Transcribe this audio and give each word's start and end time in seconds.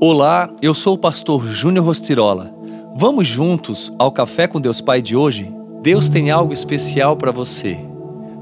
Olá, 0.00 0.50
eu 0.60 0.74
sou 0.74 0.94
o 0.94 0.98
pastor 0.98 1.46
Júnior 1.46 1.86
Rostirola. 1.86 2.52
Vamos 2.96 3.28
juntos 3.28 3.94
ao 3.96 4.10
Café 4.10 4.48
com 4.48 4.60
Deus 4.60 4.80
Pai 4.80 5.00
de 5.00 5.16
hoje? 5.16 5.54
Deus 5.82 6.08
tem 6.08 6.30
algo 6.30 6.52
especial 6.52 7.16
para 7.16 7.30
você. 7.30 7.78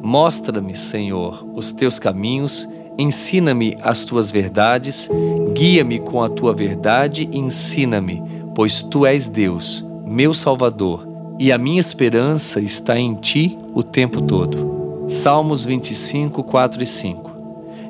Mostra-me, 0.03 0.75
Senhor, 0.75 1.47
os 1.55 1.71
teus 1.71 1.99
caminhos, 1.99 2.69
ensina-me 2.99 3.77
as 3.83 4.03
tuas 4.05 4.31
verdades, 4.31 5.09
guia-me 5.53 6.01
com 6.01 6.23
a 6.23 6.29
tua 6.29 6.55
verdade 6.55 7.29
e 7.31 7.39
ensina-me, 7.39 8.23
pois 8.55 8.83
tu 8.83 9.05
és 9.05 9.29
Deus, 9.29 9.85
meu 10.05 10.33
Salvador, 10.35 11.07
e 11.39 11.53
a 11.53 11.59
minha 11.59 11.81
esperança 11.81 12.61
está 12.61 12.99
em 12.99 13.15
ti 13.15 13.59
o 13.75 13.83
tempo 13.83 14.23
todo. 14.23 15.05
Salmos 15.07 15.65
25, 15.65 16.43
4 16.43 16.83
e 16.83 16.87
5. 16.87 17.31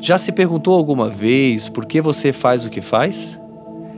Já 0.01 0.19
se 0.19 0.33
perguntou 0.33 0.75
alguma 0.75 1.09
vez 1.09 1.69
por 1.69 1.87
que 1.87 2.01
você 2.03 2.33
faz 2.33 2.65
o 2.65 2.71
que 2.71 2.81
faz? 2.81 3.41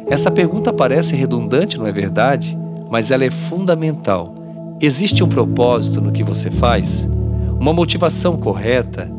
Essa 0.07 0.31
pergunta 0.31 0.73
parece 0.73 1.17
redundante, 1.17 1.79
não 1.79 1.87
é 1.87 1.93
verdade? 1.93 2.59
Mas 2.91 3.11
ela 3.11 3.25
é 3.25 3.31
fundamental. 3.31 4.35
Existe 4.81 5.25
um 5.25 5.29
propósito 5.29 6.01
no 6.01 6.13
que 6.13 6.23
você 6.23 6.51
faz? 6.51 7.09
Uma 7.59 7.73
motivação 7.73 8.37
correta? 8.37 9.11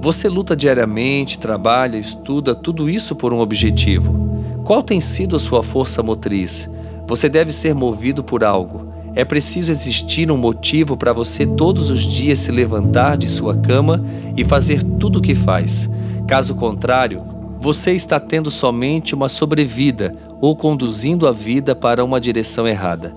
Você 0.00 0.28
luta 0.28 0.56
diariamente, 0.56 1.38
trabalha, 1.38 1.96
estuda, 1.96 2.56
tudo 2.56 2.90
isso 2.90 3.14
por 3.14 3.32
um 3.32 3.38
objetivo. 3.38 4.32
Qual 4.64 4.82
tem 4.82 5.00
sido 5.00 5.36
a 5.36 5.38
sua 5.38 5.62
força 5.62 6.02
motriz? 6.02 6.68
Você 7.06 7.28
deve 7.28 7.52
ser 7.52 7.72
movido 7.72 8.24
por 8.24 8.42
algo. 8.42 8.92
É 9.14 9.24
preciso 9.24 9.70
existir 9.70 10.30
um 10.30 10.36
motivo 10.36 10.96
para 10.96 11.12
você 11.12 11.46
todos 11.46 11.90
os 11.90 12.00
dias 12.00 12.40
se 12.40 12.50
levantar 12.50 13.16
de 13.16 13.28
sua 13.28 13.54
cama 13.54 14.04
e 14.36 14.42
fazer 14.42 14.82
tudo 14.82 15.20
o 15.20 15.22
que 15.22 15.36
faz. 15.36 15.88
Caso 16.26 16.56
contrário, 16.56 17.22
você 17.60 17.92
está 17.92 18.18
tendo 18.18 18.50
somente 18.50 19.14
uma 19.14 19.28
sobrevida 19.28 20.16
ou 20.42 20.56
conduzindo 20.56 21.28
a 21.28 21.32
vida 21.32 21.72
para 21.72 22.04
uma 22.04 22.20
direção 22.20 22.66
errada. 22.66 23.14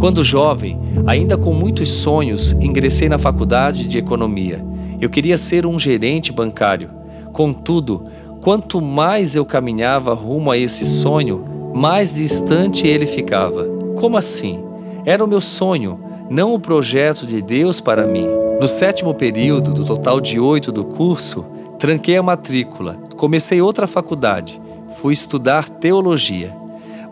Quando 0.00 0.24
jovem, 0.24 0.76
ainda 1.06 1.38
com 1.38 1.54
muitos 1.54 1.88
sonhos, 1.88 2.50
ingressei 2.60 3.08
na 3.08 3.18
faculdade 3.18 3.86
de 3.86 3.96
economia. 3.96 4.66
Eu 5.00 5.08
queria 5.08 5.38
ser 5.38 5.64
um 5.64 5.78
gerente 5.78 6.32
bancário. 6.32 6.90
Contudo, 7.32 8.06
quanto 8.40 8.80
mais 8.80 9.36
eu 9.36 9.44
caminhava 9.44 10.12
rumo 10.12 10.50
a 10.50 10.58
esse 10.58 10.84
sonho, 10.84 11.44
mais 11.72 12.12
distante 12.12 12.84
ele 12.84 13.06
ficava. 13.06 13.64
Como 13.94 14.16
assim? 14.16 14.64
Era 15.04 15.24
o 15.24 15.28
meu 15.28 15.40
sonho, 15.40 16.00
não 16.28 16.52
o 16.52 16.58
projeto 16.58 17.28
de 17.28 17.40
Deus 17.40 17.80
para 17.80 18.08
mim. 18.08 18.26
No 18.60 18.66
sétimo 18.66 19.14
período, 19.14 19.72
do 19.72 19.84
total 19.84 20.20
de 20.20 20.40
oito 20.40 20.72
do 20.72 20.84
curso, 20.84 21.46
tranquei 21.78 22.16
a 22.16 22.24
matrícula, 22.24 22.98
comecei 23.16 23.62
outra 23.62 23.86
faculdade 23.86 24.65
fui 25.00 25.12
estudar 25.12 25.68
teologia, 25.68 26.56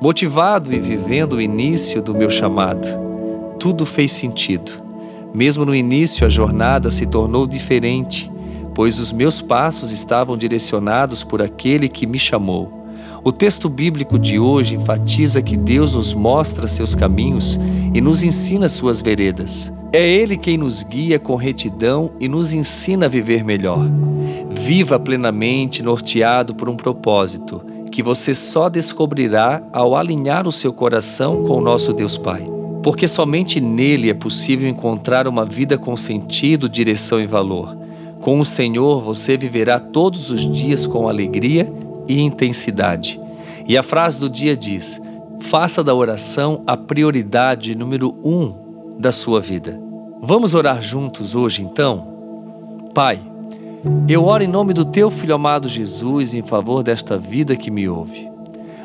motivado 0.00 0.72
e 0.72 0.78
vivendo 0.78 1.34
o 1.34 1.40
início 1.40 2.00
do 2.02 2.14
meu 2.14 2.30
chamado. 2.30 2.88
Tudo 3.58 3.84
fez 3.84 4.12
sentido. 4.12 4.72
Mesmo 5.34 5.64
no 5.64 5.74
início, 5.74 6.26
a 6.26 6.30
jornada 6.30 6.90
se 6.90 7.06
tornou 7.06 7.46
diferente, 7.46 8.30
pois 8.74 8.98
os 8.98 9.12
meus 9.12 9.40
passos 9.40 9.90
estavam 9.90 10.36
direcionados 10.36 11.22
por 11.22 11.42
aquele 11.42 11.88
que 11.88 12.06
me 12.06 12.18
chamou. 12.18 12.84
O 13.22 13.30
texto 13.30 13.68
bíblico 13.68 14.18
de 14.18 14.38
hoje 14.38 14.76
enfatiza 14.76 15.42
que 15.42 15.56
Deus 15.56 15.94
nos 15.94 16.14
mostra 16.14 16.66
seus 16.66 16.94
caminhos 16.94 17.58
e 17.92 18.00
nos 18.00 18.22
ensina 18.22 18.68
suas 18.68 19.00
veredas. 19.02 19.72
É 19.92 20.06
Ele 20.06 20.36
quem 20.36 20.58
nos 20.58 20.82
guia 20.82 21.18
com 21.18 21.36
retidão 21.36 22.12
e 22.18 22.28
nos 22.28 22.52
ensina 22.52 23.06
a 23.06 23.08
viver 23.08 23.44
melhor. 23.44 23.86
Viva 24.50 24.98
plenamente 24.98 25.82
norteado 25.82 26.54
por 26.54 26.68
um 26.68 26.76
propósito 26.76 27.73
que 27.94 28.02
você 28.02 28.34
só 28.34 28.68
descobrirá 28.68 29.62
ao 29.72 29.94
alinhar 29.94 30.48
o 30.48 30.52
seu 30.52 30.72
coração 30.72 31.44
com 31.44 31.58
o 31.58 31.60
nosso 31.60 31.92
Deus 31.92 32.18
Pai. 32.18 32.44
Porque 32.82 33.06
somente 33.06 33.60
nele 33.60 34.10
é 34.10 34.14
possível 34.14 34.68
encontrar 34.68 35.28
uma 35.28 35.44
vida 35.44 35.78
com 35.78 35.96
sentido, 35.96 36.68
direção 36.68 37.20
e 37.20 37.26
valor. 37.28 37.78
Com 38.20 38.40
o 38.40 38.44
Senhor 38.44 39.00
você 39.00 39.36
viverá 39.36 39.78
todos 39.78 40.28
os 40.28 40.40
dias 40.40 40.88
com 40.88 41.08
alegria 41.08 41.72
e 42.08 42.20
intensidade. 42.20 43.20
E 43.64 43.78
a 43.78 43.82
frase 43.84 44.18
do 44.18 44.28
dia 44.28 44.56
diz: 44.56 45.00
faça 45.38 45.84
da 45.84 45.94
oração 45.94 46.64
a 46.66 46.76
prioridade 46.76 47.76
número 47.76 48.12
um 48.24 48.96
da 48.98 49.12
sua 49.12 49.40
vida. 49.40 49.80
Vamos 50.20 50.52
orar 50.52 50.82
juntos 50.82 51.36
hoje 51.36 51.62
então? 51.62 52.08
Pai, 52.92 53.20
eu 54.08 54.24
oro 54.24 54.42
em 54.42 54.48
nome 54.48 54.72
do 54.72 54.84
teu 54.84 55.10
filho 55.10 55.34
amado 55.34 55.68
Jesus 55.68 56.32
em 56.34 56.42
favor 56.42 56.82
desta 56.82 57.18
vida 57.18 57.54
que 57.54 57.70
me 57.70 57.88
ouve. 57.88 58.30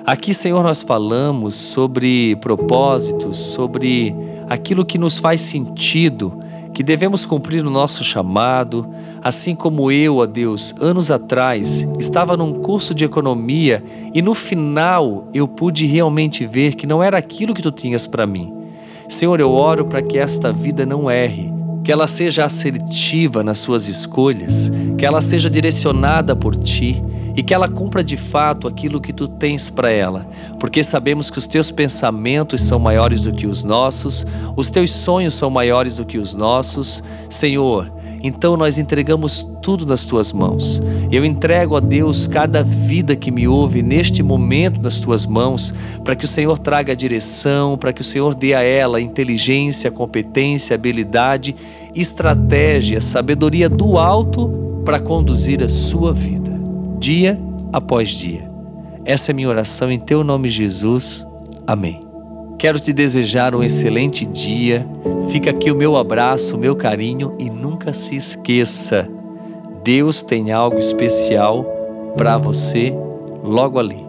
Aqui, 0.05 0.33
Senhor, 0.33 0.61
nós 0.63 0.83
falamos 0.83 1.55
sobre 1.55 2.35
propósitos, 2.37 3.37
sobre 3.37 4.13
aquilo 4.49 4.85
que 4.85 4.97
nos 4.97 5.19
faz 5.19 5.39
sentido, 5.39 6.41
que 6.73 6.83
devemos 6.83 7.25
cumprir 7.25 7.65
o 7.65 7.69
nosso 7.69 8.03
chamado, 8.03 8.87
assim 9.23 9.55
como 9.55 9.91
eu, 9.91 10.17
ó 10.17 10.25
Deus, 10.25 10.75
anos 10.81 11.11
atrás, 11.11 11.87
estava 11.97 12.35
num 12.35 12.53
curso 12.53 12.93
de 12.93 13.05
economia 13.05 13.83
e 14.13 14.21
no 14.21 14.33
final 14.33 15.27
eu 15.33 15.47
pude 15.47 15.85
realmente 15.85 16.45
ver 16.45 16.75
que 16.75 16.87
não 16.87 17.01
era 17.01 17.17
aquilo 17.17 17.53
que 17.53 17.61
tu 17.61 17.71
tinhas 17.71 18.07
para 18.07 18.25
mim. 18.25 18.53
Senhor, 19.07 19.39
eu 19.39 19.51
oro 19.51 19.85
para 19.85 20.01
que 20.01 20.17
esta 20.17 20.51
vida 20.51 20.85
não 20.85 21.09
erre, 21.09 21.53
que 21.89 21.93
ela 21.93 22.07
seja 22.07 22.45
assertiva 22.45 23.41
nas 23.41 23.57
suas 23.57 23.87
escolhas, 23.87 24.71
que 24.95 25.03
ela 25.03 25.21
seja 25.21 25.49
direcionada 25.49 26.35
por 26.35 26.55
ti 26.55 27.03
e 27.35 27.41
que 27.41 27.51
ela 27.51 27.67
cumpra 27.67 28.03
de 28.03 28.15
fato 28.15 28.67
aquilo 28.67 29.01
que 29.01 29.11
tu 29.11 29.27
tens 29.27 29.71
para 29.71 29.89
ela, 29.89 30.29
porque 30.59 30.83
sabemos 30.83 31.31
que 31.31 31.39
os 31.39 31.47
teus 31.47 31.71
pensamentos 31.71 32.61
são 32.61 32.77
maiores 32.77 33.23
do 33.23 33.33
que 33.33 33.47
os 33.47 33.63
nossos, 33.63 34.23
os 34.55 34.69
teus 34.69 34.91
sonhos 34.91 35.33
são 35.33 35.49
maiores 35.49 35.95
do 35.95 36.05
que 36.05 36.19
os 36.19 36.35
nossos. 36.35 37.01
Senhor, 37.27 37.91
então 38.21 38.57
nós 38.57 38.77
entregamos 38.77 39.47
tudo 39.61 39.85
nas 39.85 40.03
tuas 40.03 40.33
mãos. 40.33 40.81
Eu 41.11 41.23
entrego 41.23 41.75
a 41.75 41.79
Deus 41.79 42.27
cada 42.27 42.61
vida 42.63 43.15
que 43.15 43.31
me 43.31 43.47
ouve 43.47 43.81
neste 43.81 44.21
momento 44.21 44.81
nas 44.81 44.99
tuas 44.99 45.25
mãos, 45.25 45.73
para 46.03 46.15
que 46.15 46.25
o 46.25 46.27
Senhor 46.27 46.59
traga 46.59 46.95
direção, 46.95 47.77
para 47.77 47.93
que 47.93 48.01
o 48.01 48.03
Senhor 48.03 48.35
dê 48.35 48.53
a 48.53 48.61
ela 48.61 49.01
inteligência, 49.01 49.89
competência, 49.89 50.75
habilidade, 50.75 51.55
estratégia, 51.95 53.01
sabedoria 53.01 53.69
do 53.69 53.97
alto 53.97 54.81
para 54.85 54.99
conduzir 54.99 55.63
a 55.63 55.69
sua 55.69 56.13
vida, 56.13 56.51
dia 56.99 57.39
após 57.71 58.09
dia. 58.09 58.47
Essa 59.05 59.31
é 59.31 59.33
minha 59.33 59.49
oração 59.49 59.91
em 59.91 59.99
teu 59.99 60.23
nome, 60.23 60.49
Jesus. 60.49 61.25
Amém. 61.65 62.01
Quero 62.57 62.79
te 62.79 62.91
desejar 62.91 63.55
um 63.55 63.63
excelente 63.63 64.25
dia. 64.25 64.85
Fica 65.31 65.51
aqui 65.51 65.71
o 65.71 65.75
meu 65.75 65.95
abraço, 65.95 66.55
o 66.55 66.59
meu 66.59 66.75
carinho 66.75 67.33
e 67.39 67.49
nunca 67.49 67.93
se 67.93 68.15
esqueça: 68.15 69.07
Deus 69.83 70.21
tem 70.21 70.51
algo 70.51 70.77
especial 70.77 71.63
para 72.17 72.37
você 72.37 72.93
logo 73.43 73.79
ali. 73.79 74.08